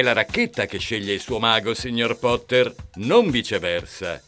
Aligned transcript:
È 0.00 0.02
la 0.02 0.14
racchetta 0.14 0.64
che 0.64 0.78
sceglie 0.78 1.12
il 1.12 1.20
suo 1.20 1.38
mago, 1.38 1.74
signor 1.74 2.18
Potter, 2.18 2.74
non 2.94 3.30
viceversa. 3.30 4.18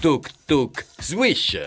Tuk 0.00 0.30
tuk 0.44 0.86
swish! 0.96 1.58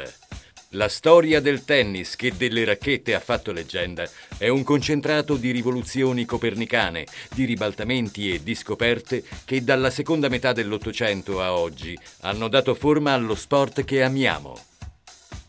La 0.70 0.88
storia 0.88 1.42
del 1.42 1.66
tennis 1.66 2.16
che 2.16 2.32
delle 2.38 2.64
racchette 2.64 3.14
ha 3.14 3.20
fatto 3.20 3.52
leggenda 3.52 4.10
è 4.38 4.48
un 4.48 4.64
concentrato 4.64 5.36
di 5.36 5.52
rivoluzioni 5.52 6.24
copernicane, 6.24 7.06
di 7.36 7.44
ribaltamenti 7.44 8.32
e 8.32 8.42
di 8.42 8.56
scoperte 8.56 9.22
che 9.44 9.66
dalla 9.66 9.90
seconda 9.90 10.30
metà 10.30 10.54
dell'Ottocento 10.54 11.42
a 11.42 11.52
oggi 11.56 12.00
hanno 12.22 12.48
dato 12.48 12.74
forma 12.74 13.12
allo 13.12 13.36
sport 13.36 13.84
che 13.84 14.02
amiamo. 14.02 14.58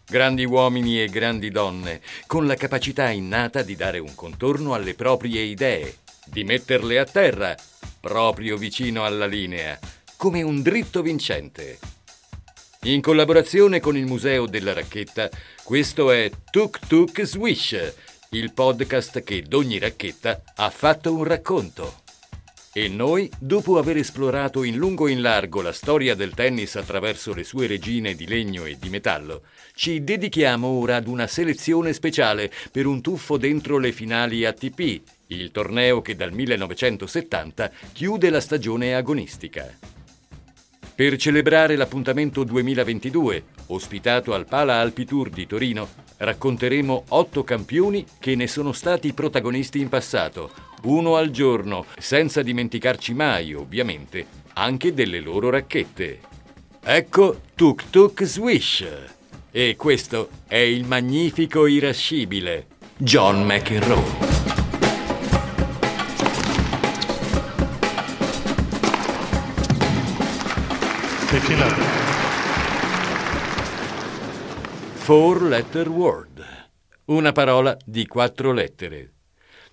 Grandi 0.08 0.44
uomini 0.44 1.00
e 1.00 1.08
grandi 1.08 1.52
donne, 1.52 2.00
con 2.26 2.48
la 2.48 2.56
capacità 2.56 3.10
innata 3.10 3.62
di 3.62 3.76
dare 3.76 4.00
un 4.00 4.16
contorno 4.16 4.74
alle 4.74 4.94
proprie 4.94 5.42
idee, 5.42 5.98
di 6.24 6.44
metterle 6.44 6.98
a 6.98 7.04
terra, 7.04 7.54
proprio 8.00 8.56
vicino 8.56 9.04
alla 9.04 9.26
linea, 9.26 9.78
come 10.16 10.42
un 10.42 10.62
dritto 10.62 11.02
vincente. 11.02 11.78
In 12.82 13.00
collaborazione 13.00 13.80
con 13.80 13.96
il 13.96 14.04
Museo 14.04 14.46
della 14.46 14.74
Racchetta, 14.74 15.30
questo 15.62 16.10
è 16.10 16.30
Tuk 16.50 16.80
Tuk 16.86 17.22
Swish, 17.22 17.94
il 18.30 18.52
podcast 18.52 19.22
che 19.22 19.42
d'ogni 19.42 19.78
racchetta 19.78 20.42
ha 20.56 20.68
fatto 20.68 21.14
un 21.14 21.24
racconto. 21.24 22.02
E 22.76 22.88
noi, 22.88 23.30
dopo 23.38 23.78
aver 23.78 23.98
esplorato 23.98 24.64
in 24.64 24.74
lungo 24.74 25.06
e 25.06 25.12
in 25.12 25.22
largo 25.22 25.62
la 25.62 25.72
storia 25.72 26.16
del 26.16 26.34
tennis 26.34 26.74
attraverso 26.74 27.32
le 27.32 27.44
sue 27.44 27.68
regine 27.68 28.14
di 28.14 28.26
legno 28.26 28.64
e 28.64 28.76
di 28.78 28.88
metallo, 28.88 29.44
ci 29.74 30.02
dedichiamo 30.02 30.66
ora 30.66 30.96
ad 30.96 31.06
una 31.06 31.28
selezione 31.28 31.92
speciale 31.92 32.52
per 32.72 32.86
un 32.86 33.00
tuffo 33.00 33.36
dentro 33.36 33.78
le 33.78 33.92
finali 33.92 34.44
ATP, 34.44 35.02
il 35.28 35.50
torneo 35.50 36.02
che 36.02 36.16
dal 36.16 36.32
1970 36.32 37.70
chiude 37.92 38.30
la 38.30 38.40
stagione 38.40 38.94
agonistica. 38.94 39.72
Per 40.94 41.16
celebrare 41.16 41.74
l'appuntamento 41.74 42.44
2022, 42.44 43.44
ospitato 43.66 44.32
al 44.32 44.46
Pala 44.46 44.78
Alpi 44.78 45.04
Tour 45.04 45.28
di 45.28 45.46
Torino, 45.46 45.88
racconteremo 46.18 47.06
otto 47.08 47.42
campioni 47.42 48.06
che 48.20 48.36
ne 48.36 48.46
sono 48.46 48.72
stati 48.72 49.12
protagonisti 49.12 49.80
in 49.80 49.88
passato, 49.88 50.52
uno 50.82 51.16
al 51.16 51.30
giorno, 51.30 51.86
senza 51.98 52.42
dimenticarci 52.42 53.12
mai, 53.12 53.54
ovviamente, 53.54 54.24
anche 54.52 54.94
delle 54.94 55.18
loro 55.18 55.50
racchette. 55.50 56.20
Ecco 56.80 57.40
Tuk 57.54 57.90
Tuk 57.90 58.22
Swish. 58.24 58.86
E 59.50 59.74
questo 59.76 60.28
è 60.46 60.56
il 60.56 60.84
magnifico 60.84 61.66
irascibile 61.66 62.66
John 62.96 63.44
McEnroe. 63.44 64.33
Four 74.92 75.42
letter 75.42 75.88
word. 75.88 76.44
Una 77.06 77.32
parola 77.32 77.76
di 77.84 78.06
quattro 78.06 78.52
lettere. 78.52 79.10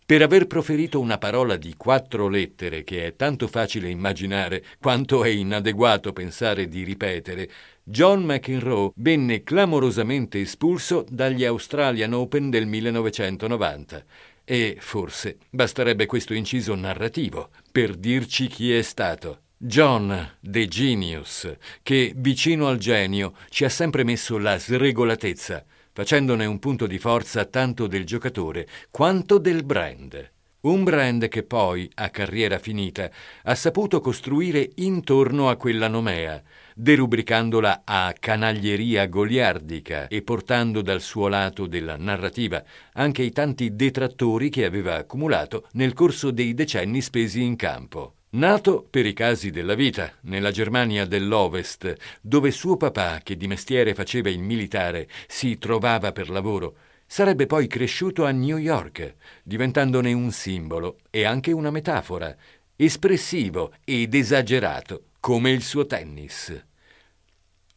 Per 0.03 0.23
aver 0.23 0.47
proferito 0.47 0.99
una 0.99 1.19
parola 1.19 1.57
di 1.57 1.75
quattro 1.77 2.29
lettere 2.29 2.83
che 2.83 3.05
è 3.05 3.15
tanto 3.15 3.47
facile 3.47 3.89
immaginare 3.89 4.63
quanto 4.79 5.23
è 5.23 5.29
inadeguato 5.29 6.11
pensare 6.13 6.67
di 6.67 6.83
ripetere, 6.83 7.47
John 7.83 8.23
McEnroe 8.23 8.93
venne 8.95 9.43
clamorosamente 9.43 10.41
espulso 10.41 11.05
dagli 11.07 11.45
Australian 11.45 12.13
Open 12.13 12.49
del 12.49 12.65
1990. 12.65 14.03
E 14.43 14.77
forse 14.79 15.37
basterebbe 15.51 16.07
questo 16.07 16.33
inciso 16.33 16.73
narrativo 16.73 17.49
per 17.71 17.95
dirci 17.95 18.47
chi 18.47 18.73
è 18.73 18.81
stato. 18.81 19.40
John, 19.63 20.37
The 20.39 20.67
Genius, 20.67 21.55
che 21.83 22.13
vicino 22.15 22.67
al 22.67 22.79
genio 22.79 23.35
ci 23.49 23.63
ha 23.63 23.69
sempre 23.69 24.03
messo 24.03 24.39
la 24.39 24.57
sregolatezza, 24.57 25.63
facendone 25.93 26.45
un 26.45 26.57
punto 26.57 26.87
di 26.87 26.97
forza 26.97 27.45
tanto 27.45 27.85
del 27.85 28.03
giocatore 28.03 28.67
quanto 28.89 29.37
del 29.37 29.63
brand. 29.63 30.31
Un 30.61 30.83
brand 30.83 31.27
che 31.27 31.43
poi, 31.43 31.87
a 31.93 32.09
carriera 32.09 32.57
finita, 32.57 33.11
ha 33.43 33.53
saputo 33.53 33.99
costruire 33.99 34.67
intorno 34.77 35.47
a 35.47 35.57
quella 35.57 35.87
nomea, 35.87 36.41
derubricandola 36.73 37.83
a 37.85 38.15
canaglieria 38.19 39.05
goliardica 39.05 40.07
e 40.07 40.23
portando 40.23 40.81
dal 40.81 41.01
suo 41.01 41.27
lato 41.27 41.67
della 41.67 41.97
narrativa 41.97 42.63
anche 42.93 43.21
i 43.21 43.31
tanti 43.31 43.75
detrattori 43.75 44.49
che 44.49 44.65
aveva 44.65 44.95
accumulato 44.95 45.67
nel 45.73 45.93
corso 45.93 46.31
dei 46.31 46.55
decenni 46.55 46.99
spesi 46.99 47.43
in 47.43 47.55
campo. 47.55 48.15
Nato 48.33 48.87
per 48.89 49.05
i 49.05 49.11
casi 49.11 49.49
della 49.49 49.73
vita 49.73 50.09
nella 50.21 50.51
Germania 50.51 51.03
dell'Ovest, 51.03 51.93
dove 52.21 52.51
suo 52.51 52.77
papà, 52.77 53.19
che 53.21 53.35
di 53.35 53.45
mestiere 53.45 53.93
faceva 53.93 54.29
il 54.29 54.39
militare, 54.39 55.09
si 55.27 55.57
trovava 55.57 56.13
per 56.13 56.29
lavoro, 56.29 56.75
sarebbe 57.05 57.45
poi 57.45 57.67
cresciuto 57.67 58.23
a 58.23 58.31
New 58.31 58.55
York, 58.55 59.15
diventandone 59.43 60.13
un 60.13 60.31
simbolo 60.31 60.99
e 61.09 61.25
anche 61.25 61.51
una 61.51 61.71
metafora, 61.71 62.33
espressivo 62.77 63.73
ed 63.83 64.15
esagerato 64.15 65.07
come 65.19 65.51
il 65.51 65.61
suo 65.61 65.85
tennis. 65.85 66.70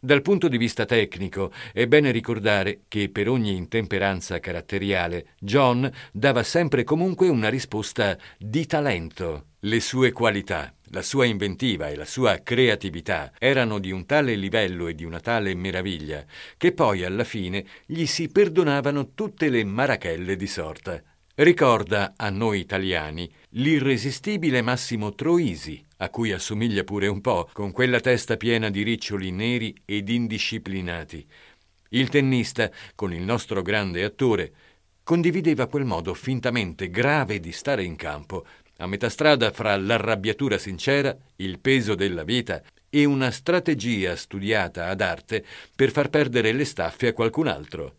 Dal 0.04 0.20
punto 0.20 0.48
di 0.48 0.58
vista 0.58 0.84
tecnico 0.84 1.50
è 1.72 1.86
bene 1.86 2.10
ricordare 2.10 2.80
che 2.88 3.08
per 3.08 3.26
ogni 3.26 3.56
intemperanza 3.56 4.38
caratteriale 4.38 5.28
John 5.40 5.90
dava 6.12 6.42
sempre 6.42 6.84
comunque 6.84 7.30
una 7.30 7.48
risposta 7.48 8.14
di 8.36 8.66
talento. 8.66 9.46
Le 9.60 9.80
sue 9.80 10.12
qualità, 10.12 10.74
la 10.90 11.00
sua 11.00 11.24
inventiva 11.24 11.88
e 11.88 11.96
la 11.96 12.04
sua 12.04 12.40
creatività 12.42 13.32
erano 13.38 13.78
di 13.78 13.92
un 13.92 14.04
tale 14.04 14.34
livello 14.34 14.88
e 14.88 14.94
di 14.94 15.04
una 15.04 15.20
tale 15.20 15.54
meraviglia 15.54 16.22
che 16.58 16.72
poi 16.72 17.02
alla 17.02 17.24
fine 17.24 17.64
gli 17.86 18.04
si 18.04 18.28
perdonavano 18.28 19.14
tutte 19.14 19.48
le 19.48 19.64
marachelle 19.64 20.36
di 20.36 20.46
sorta. 20.46 21.02
Ricorda 21.36 22.12
a 22.14 22.28
noi 22.28 22.60
italiani 22.60 23.28
l'irresistibile 23.52 24.60
Massimo 24.60 25.14
Troisi, 25.14 25.82
a 26.04 26.08
cui 26.10 26.32
assomiglia 26.32 26.84
pure 26.84 27.06
un 27.06 27.20
po', 27.20 27.48
con 27.52 27.72
quella 27.72 28.00
testa 28.00 28.36
piena 28.36 28.70
di 28.70 28.82
riccioli 28.82 29.30
neri 29.30 29.74
ed 29.84 30.08
indisciplinati. 30.08 31.26
Il 31.90 32.08
tennista, 32.08 32.70
con 32.94 33.12
il 33.12 33.22
nostro 33.22 33.62
grande 33.62 34.04
attore, 34.04 34.52
condivideva 35.02 35.66
quel 35.66 35.84
modo 35.84 36.14
fintamente 36.14 36.88
grave 36.90 37.40
di 37.40 37.52
stare 37.52 37.84
in 37.84 37.96
campo, 37.96 38.46
a 38.78 38.86
metà 38.86 39.08
strada 39.08 39.50
fra 39.50 39.76
l'arrabbiatura 39.76 40.58
sincera, 40.58 41.16
il 41.36 41.58
peso 41.60 41.94
della 41.94 42.24
vita 42.24 42.62
e 42.90 43.04
una 43.04 43.30
strategia 43.30 44.16
studiata 44.16 44.88
ad 44.88 45.00
arte 45.00 45.44
per 45.74 45.90
far 45.90 46.10
perdere 46.10 46.52
le 46.52 46.64
staffe 46.64 47.08
a 47.08 47.12
qualcun 47.12 47.48
altro. 47.48 47.96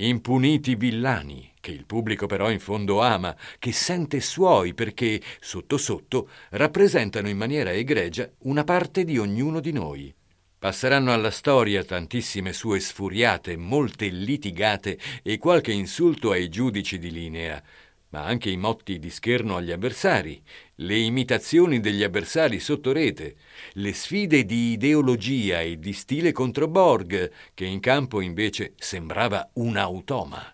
Impuniti 0.00 0.76
villani, 0.76 1.54
che 1.58 1.72
il 1.72 1.84
pubblico 1.84 2.26
però 2.26 2.52
in 2.52 2.60
fondo 2.60 3.02
ama, 3.02 3.36
che 3.58 3.72
sente 3.72 4.20
suoi 4.20 4.72
perché, 4.72 5.20
sotto 5.40 5.76
sotto, 5.76 6.30
rappresentano 6.50 7.28
in 7.28 7.36
maniera 7.36 7.72
egregia 7.72 8.30
una 8.42 8.62
parte 8.62 9.02
di 9.02 9.18
ognuno 9.18 9.58
di 9.58 9.72
noi. 9.72 10.14
Passeranno 10.56 11.12
alla 11.12 11.32
storia 11.32 11.82
tantissime 11.82 12.52
sue 12.52 12.78
sfuriate, 12.78 13.56
molte 13.56 14.06
litigate 14.06 15.00
e 15.20 15.36
qualche 15.38 15.72
insulto 15.72 16.30
ai 16.30 16.48
giudici 16.48 17.00
di 17.00 17.10
linea, 17.10 17.60
ma 18.10 18.24
anche 18.24 18.50
i 18.50 18.56
motti 18.56 18.98
di 18.98 19.10
scherno 19.10 19.56
agli 19.56 19.70
avversari, 19.70 20.42
le 20.76 20.96
imitazioni 20.96 21.80
degli 21.80 22.02
avversari 22.02 22.58
sotto 22.58 22.92
rete, 22.92 23.36
le 23.72 23.92
sfide 23.92 24.44
di 24.44 24.72
ideologia 24.72 25.60
e 25.60 25.78
di 25.78 25.92
stile 25.92 26.32
contro 26.32 26.68
Borg, 26.68 27.30
che 27.52 27.64
in 27.64 27.80
campo 27.80 28.20
invece 28.20 28.72
sembrava 28.76 29.50
un 29.54 29.76
automa. 29.76 30.52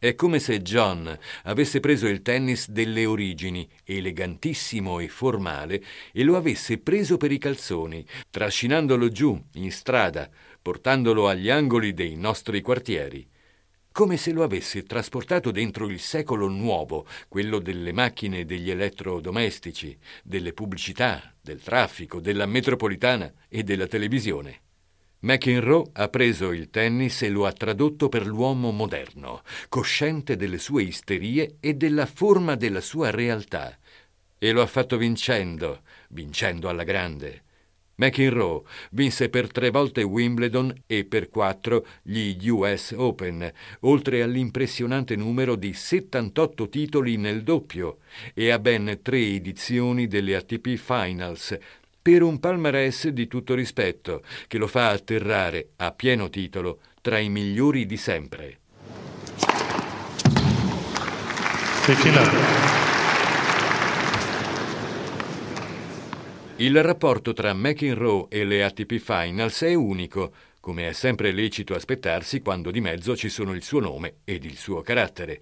È 0.00 0.14
come 0.14 0.38
se 0.38 0.62
John 0.62 1.18
avesse 1.44 1.80
preso 1.80 2.06
il 2.06 2.22
tennis 2.22 2.70
delle 2.70 3.04
origini, 3.04 3.68
elegantissimo 3.82 5.00
e 5.00 5.08
formale, 5.08 5.82
e 6.12 6.22
lo 6.22 6.36
avesse 6.36 6.78
preso 6.78 7.16
per 7.16 7.32
i 7.32 7.38
calzoni, 7.38 8.06
trascinandolo 8.30 9.08
giù, 9.08 9.42
in 9.54 9.72
strada, 9.72 10.30
portandolo 10.62 11.26
agli 11.26 11.50
angoli 11.50 11.94
dei 11.94 12.14
nostri 12.14 12.60
quartieri. 12.60 13.28
Come 13.98 14.16
se 14.16 14.30
lo 14.30 14.44
avesse 14.44 14.84
trasportato 14.84 15.50
dentro 15.50 15.88
il 15.88 15.98
secolo 15.98 16.46
nuovo, 16.46 17.04
quello 17.26 17.58
delle 17.58 17.90
macchine 17.90 18.38
e 18.38 18.44
degli 18.44 18.70
elettrodomestici, 18.70 19.98
delle 20.22 20.52
pubblicità, 20.52 21.34
del 21.40 21.60
traffico, 21.60 22.20
della 22.20 22.46
metropolitana 22.46 23.28
e 23.48 23.64
della 23.64 23.88
televisione. 23.88 24.60
McEnroe 25.22 25.90
ha 25.94 26.08
preso 26.10 26.52
il 26.52 26.70
tennis 26.70 27.22
e 27.22 27.28
lo 27.28 27.44
ha 27.44 27.52
tradotto 27.52 28.08
per 28.08 28.24
l'uomo 28.24 28.70
moderno, 28.70 29.42
cosciente 29.68 30.36
delle 30.36 30.58
sue 30.58 30.84
isterie 30.84 31.56
e 31.58 31.74
della 31.74 32.06
forma 32.06 32.54
della 32.54 32.80
sua 32.80 33.10
realtà. 33.10 33.76
E 34.38 34.52
lo 34.52 34.62
ha 34.62 34.66
fatto 34.66 34.96
vincendo, 34.96 35.80
vincendo 36.10 36.68
alla 36.68 36.84
grande. 36.84 37.46
McEnroe 37.98 38.62
vinse 38.92 39.28
per 39.28 39.50
tre 39.50 39.70
volte 39.70 40.02
Wimbledon 40.02 40.72
e 40.86 41.04
per 41.04 41.30
quattro 41.30 41.84
gli 42.02 42.48
US 42.48 42.94
Open, 42.96 43.52
oltre 43.80 44.22
all'impressionante 44.22 45.16
numero 45.16 45.56
di 45.56 45.72
78 45.72 46.68
titoli 46.68 47.16
nel 47.16 47.42
doppio 47.42 47.98
e 48.34 48.50
a 48.50 48.58
ben 48.60 49.00
tre 49.02 49.18
edizioni 49.18 50.06
delle 50.06 50.36
ATP 50.36 50.76
Finals, 50.76 51.58
per 52.00 52.22
un 52.22 52.38
palmarès 52.38 53.08
di 53.08 53.26
tutto 53.26 53.54
rispetto, 53.54 54.22
che 54.46 54.58
lo 54.58 54.68
fa 54.68 54.90
atterrare 54.90 55.70
a 55.76 55.90
pieno 55.90 56.30
titolo 56.30 56.80
tra 57.00 57.18
i 57.18 57.28
migliori 57.28 57.84
di 57.84 57.96
sempre. 57.96 58.58
Il 66.60 66.82
rapporto 66.82 67.32
tra 67.32 67.54
McEnroe 67.54 68.26
e 68.30 68.44
le 68.44 68.64
ATP 68.64 68.96
Finals 68.96 69.62
è 69.62 69.74
unico, 69.74 70.32
come 70.58 70.88
è 70.88 70.92
sempre 70.92 71.30
lecito 71.30 71.72
aspettarsi 71.72 72.40
quando 72.40 72.72
di 72.72 72.80
mezzo 72.80 73.16
ci 73.16 73.28
sono 73.28 73.54
il 73.54 73.62
suo 73.62 73.78
nome 73.78 74.16
ed 74.24 74.44
il 74.44 74.56
suo 74.56 74.82
carattere. 74.82 75.40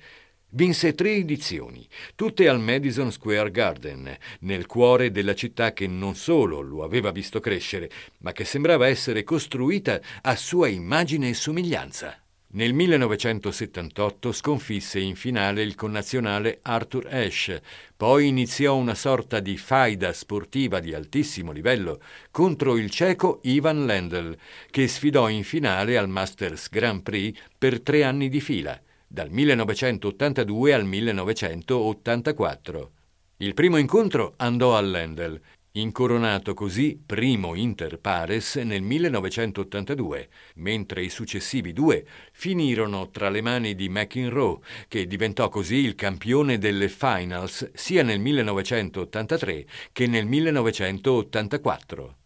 Vinse 0.50 0.94
tre 0.94 1.14
edizioni, 1.14 1.88
tutte 2.14 2.50
al 2.50 2.60
Madison 2.60 3.10
Square 3.10 3.50
Garden, 3.50 4.14
nel 4.40 4.66
cuore 4.66 5.10
della 5.10 5.34
città 5.34 5.72
che 5.72 5.86
non 5.86 6.14
solo 6.16 6.60
lo 6.60 6.84
aveva 6.84 7.10
visto 7.12 7.40
crescere, 7.40 7.90
ma 8.18 8.32
che 8.32 8.44
sembrava 8.44 8.86
essere 8.86 9.24
costruita 9.24 9.98
a 10.20 10.36
sua 10.36 10.68
immagine 10.68 11.30
e 11.30 11.34
somiglianza. 11.34 12.25
Nel 12.48 12.72
1978 12.72 14.31
sconfisse 14.31 15.00
in 15.00 15.16
finale 15.16 15.62
il 15.62 15.75
connazionale 15.75 16.60
Arthur 16.62 17.08
Ashe, 17.08 17.60
poi 17.96 18.28
iniziò 18.28 18.76
una 18.76 18.94
sorta 18.94 19.40
di 19.40 19.58
faida 19.58 20.12
sportiva 20.12 20.78
di 20.78 20.94
altissimo 20.94 21.50
livello 21.50 22.00
contro 22.31 22.76
il 22.76 22.88
ceco 22.88 23.40
Ivan 23.43 23.84
Lendl, 23.84 24.38
che 24.70 24.87
sfidò 24.87 25.28
in 25.28 25.43
finale 25.43 25.98
al 25.98 26.08
Masters 26.08 26.69
Grand 26.70 27.02
Prix 27.02 27.37
per 27.58 27.81
tre 27.81 28.04
anni 28.04 28.28
di 28.28 28.40
fila 28.40 28.81
dal 29.08 29.31
1982 29.31 30.72
al 30.72 30.84
1984. 30.84 32.90
Il 33.38 33.54
primo 33.54 33.76
incontro 33.76 34.34
andò 34.37 34.76
a 34.76 34.81
Lendl, 34.81 35.40
incoronato 35.81 36.55
così 36.55 37.00
primo 37.05 37.55
inter 37.55 37.99
pares 37.99 38.56
nel 38.56 38.82
1982, 38.82 40.28
mentre 40.56 41.02
i 41.02 41.08
successivi 41.08 41.73
due 41.73 42.06
finirono 42.32 43.11
tra 43.11 43.28
le 43.28 43.40
mani 43.43 43.75
di 43.75 43.88
McEnroe, 43.88 44.58
che 44.88 45.06
diventò 45.06 45.49
così 45.49 45.76
il 45.76 45.94
campione 45.94 46.58
delle 46.58 46.88
finals 46.88 47.70
sia 47.75 48.02
nel 48.02 48.20
1983 48.20 49.67
che 49.93 50.06
nel 50.06 50.26
1984. 50.26 52.17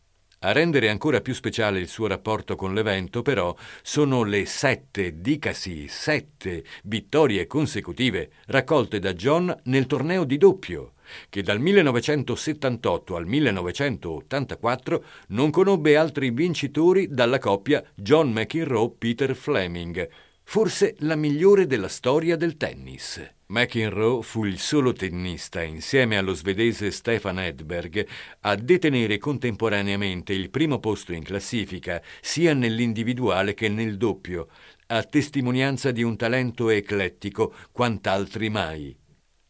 A 0.42 0.52
rendere 0.52 0.88
ancora 0.88 1.20
più 1.20 1.34
speciale 1.34 1.80
il 1.80 1.88
suo 1.88 2.06
rapporto 2.06 2.56
con 2.56 2.72
l'evento, 2.72 3.20
però, 3.20 3.54
sono 3.82 4.22
le 4.22 4.46
sette, 4.46 5.20
dicasi 5.20 5.86
sette, 5.86 6.64
vittorie 6.84 7.46
consecutive 7.46 8.30
raccolte 8.46 9.00
da 9.00 9.12
John 9.12 9.54
nel 9.64 9.84
torneo 9.84 10.24
di 10.24 10.38
doppio, 10.38 10.92
che 11.28 11.42
dal 11.42 11.60
1978 11.60 13.16
al 13.16 13.26
1984 13.26 15.04
non 15.28 15.50
conobbe 15.50 15.98
altri 15.98 16.30
vincitori 16.30 17.08
dalla 17.10 17.38
coppia 17.38 17.84
John 17.94 18.32
McEnroe-Peter 18.32 19.36
Fleming, 19.36 20.08
forse 20.50 20.96
la 20.98 21.14
migliore 21.14 21.68
della 21.68 21.86
storia 21.86 22.34
del 22.34 22.56
tennis. 22.56 23.22
McEnroe 23.46 24.20
fu 24.24 24.44
il 24.44 24.58
solo 24.58 24.92
tennista, 24.92 25.62
insieme 25.62 26.18
allo 26.18 26.34
svedese 26.34 26.90
Stefan 26.90 27.38
Edberg, 27.38 28.04
a 28.40 28.56
detenere 28.56 29.16
contemporaneamente 29.18 30.32
il 30.32 30.50
primo 30.50 30.80
posto 30.80 31.12
in 31.12 31.22
classifica, 31.22 32.02
sia 32.20 32.52
nell'individuale 32.52 33.54
che 33.54 33.68
nel 33.68 33.96
doppio, 33.96 34.48
a 34.88 35.04
testimonianza 35.04 35.92
di 35.92 36.02
un 36.02 36.16
talento 36.16 36.68
eclettico 36.68 37.54
quant'altri 37.70 38.50
mai. 38.50 38.98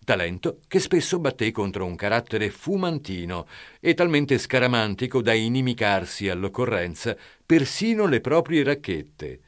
Talento 0.04 0.58
che 0.68 0.80
spesso 0.80 1.18
batté 1.18 1.50
contro 1.50 1.86
un 1.86 1.94
carattere 1.94 2.50
fumantino 2.50 3.46
e 3.80 3.94
talmente 3.94 4.36
scaramantico 4.36 5.22
da 5.22 5.32
inimicarsi 5.32 6.28
all'occorrenza 6.28 7.16
persino 7.46 8.04
le 8.06 8.20
proprie 8.20 8.62
racchette. 8.62 9.40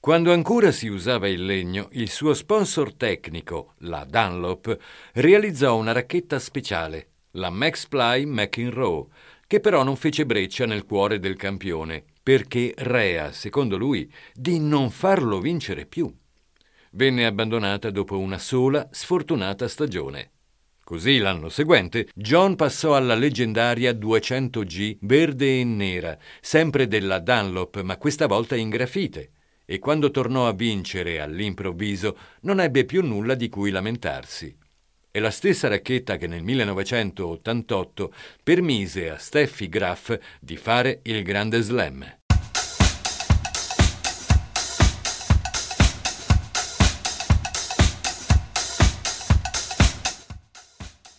Quando 0.00 0.32
ancora 0.32 0.70
si 0.70 0.86
usava 0.86 1.26
il 1.26 1.44
legno, 1.44 1.88
il 1.92 2.08
suo 2.08 2.32
sponsor 2.32 2.94
tecnico, 2.94 3.74
la 3.78 4.06
Dunlop, 4.08 4.78
realizzò 5.14 5.76
una 5.76 5.90
racchetta 5.90 6.38
speciale, 6.38 7.08
la 7.32 7.50
Max 7.50 7.88
Ply 7.88 8.24
McEnroe, 8.24 9.06
che 9.48 9.58
però 9.58 9.82
non 9.82 9.96
fece 9.96 10.24
breccia 10.24 10.66
nel 10.66 10.84
cuore 10.84 11.18
del 11.18 11.34
campione, 11.34 12.04
perché 12.22 12.72
rea, 12.76 13.32
secondo 13.32 13.76
lui, 13.76 14.10
di 14.32 14.60
non 14.60 14.90
farlo 14.90 15.40
vincere 15.40 15.84
più. 15.84 16.14
Venne 16.92 17.26
abbandonata 17.26 17.90
dopo 17.90 18.18
una 18.18 18.38
sola 18.38 18.88
sfortunata 18.92 19.66
stagione. 19.66 20.30
Così 20.84 21.18
l'anno 21.18 21.48
seguente 21.48 22.08
John 22.14 22.54
passò 22.54 22.94
alla 22.94 23.16
leggendaria 23.16 23.90
200G 23.92 24.98
verde 25.00 25.58
e 25.58 25.64
nera, 25.64 26.16
sempre 26.40 26.86
della 26.86 27.18
Dunlop, 27.18 27.80
ma 27.82 27.96
questa 27.96 28.28
volta 28.28 28.54
in 28.54 28.68
grafite 28.68 29.32
e 29.70 29.78
quando 29.78 30.10
tornò 30.10 30.48
a 30.48 30.54
vincere 30.54 31.20
all'improvviso 31.20 32.16
non 32.42 32.58
ebbe 32.58 32.86
più 32.86 33.04
nulla 33.04 33.34
di 33.34 33.50
cui 33.50 33.70
lamentarsi. 33.70 34.56
È 35.10 35.18
la 35.18 35.30
stessa 35.30 35.68
racchetta 35.68 36.16
che 36.16 36.26
nel 36.26 36.42
1988 36.42 38.12
permise 38.42 39.10
a 39.10 39.18
Steffi 39.18 39.68
Graf 39.68 40.18
di 40.40 40.56
fare 40.56 41.00
il 41.02 41.22
Grande 41.22 41.60
Slam. 41.60 42.16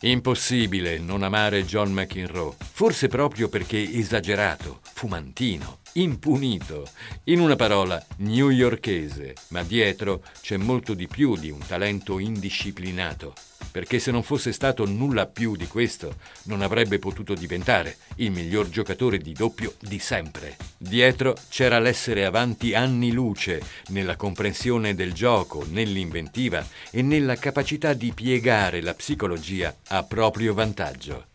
Impossibile 0.01 0.97
non 0.97 1.21
amare 1.21 1.65
John 1.65 1.91
McEnroe, 1.91 2.55
forse 2.57 3.07
proprio 3.09 3.47
perché 3.47 3.77
esagerato, 3.77 4.79
fumantino, 4.81 5.78
impunito, 5.93 6.87
in 7.25 7.39
una 7.39 7.55
parola 7.55 8.03
newyorkese, 8.17 9.33
ma 9.49 9.63
dietro 9.63 10.23
c'è 10.41 10.57
molto 10.57 10.93
di 10.93 11.07
più 11.07 11.35
di 11.35 11.49
un 11.49 11.59
talento 11.65 12.19
indisciplinato, 12.19 13.33
perché 13.71 13.99
se 13.99 14.11
non 14.11 14.23
fosse 14.23 14.51
stato 14.51 14.85
nulla 14.85 15.25
più 15.25 15.55
di 15.55 15.67
questo, 15.67 16.15
non 16.43 16.61
avrebbe 16.61 16.99
potuto 16.99 17.33
diventare 17.33 17.97
il 18.15 18.31
miglior 18.31 18.69
giocatore 18.69 19.17
di 19.17 19.33
doppio 19.33 19.75
di 19.79 19.99
sempre. 19.99 20.57
Dietro 20.77 21.35
c'era 21.49 21.79
l'essere 21.79 22.25
avanti 22.25 22.73
anni 22.73 23.11
luce 23.11 23.61
nella 23.87 24.15
comprensione 24.15 24.95
del 24.95 25.13
gioco, 25.13 25.65
nell'inventiva 25.69 26.65
e 26.89 27.01
nella 27.01 27.35
capacità 27.35 27.93
di 27.93 28.11
piegare 28.13 28.81
la 28.81 28.93
psicologia 28.93 29.75
a 29.87 30.03
proprio 30.03 30.53
vantaggio. 30.53 31.25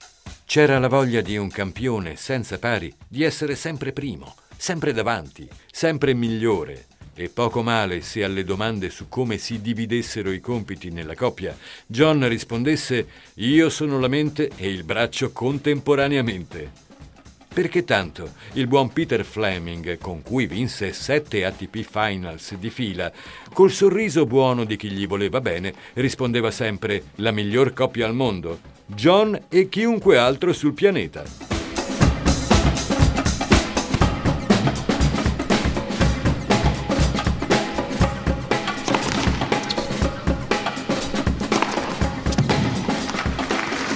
C'era 0.46 0.78
la 0.78 0.88
voglia 0.88 1.22
di 1.22 1.36
un 1.36 1.48
campione 1.48 2.16
senza 2.16 2.58
pari 2.58 2.92
di 3.08 3.22
essere 3.22 3.56
sempre 3.56 3.92
primo, 3.92 4.34
sempre 4.64 4.94
davanti, 4.94 5.46
sempre 5.70 6.14
migliore. 6.14 6.86
E 7.14 7.28
poco 7.28 7.62
male 7.62 8.00
se 8.00 8.24
alle 8.24 8.44
domande 8.44 8.88
su 8.88 9.10
come 9.10 9.36
si 9.36 9.60
dividessero 9.60 10.32
i 10.32 10.40
compiti 10.40 10.88
nella 10.88 11.14
coppia, 11.14 11.54
John 11.84 12.26
rispondesse 12.26 13.06
Io 13.34 13.68
sono 13.68 14.00
la 14.00 14.08
mente 14.08 14.50
e 14.56 14.70
il 14.70 14.82
braccio 14.82 15.32
contemporaneamente. 15.32 16.70
Perché 17.52 17.84
tanto 17.84 18.32
il 18.54 18.66
buon 18.66 18.90
Peter 18.90 19.22
Fleming, 19.22 19.98
con 19.98 20.22
cui 20.22 20.46
vinse 20.46 20.94
sette 20.94 21.44
ATP 21.44 21.82
Finals 21.82 22.54
di 22.54 22.70
fila, 22.70 23.12
col 23.52 23.70
sorriso 23.70 24.24
buono 24.24 24.64
di 24.64 24.76
chi 24.76 24.88
gli 24.88 25.06
voleva 25.06 25.42
bene, 25.42 25.74
rispondeva 25.92 26.50
sempre 26.50 27.10
la 27.16 27.32
miglior 27.32 27.74
coppia 27.74 28.06
al 28.06 28.14
mondo, 28.14 28.60
John 28.86 29.38
e 29.50 29.68
chiunque 29.68 30.16
altro 30.16 30.54
sul 30.54 30.72
pianeta. 30.72 31.53